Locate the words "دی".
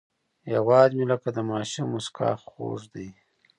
2.93-3.09